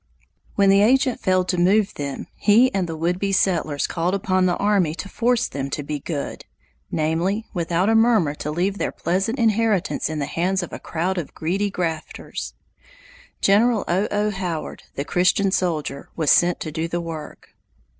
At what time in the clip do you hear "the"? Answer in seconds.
0.71-0.81, 2.89-2.97, 4.47-4.57, 10.17-10.25, 14.95-15.05, 16.87-16.99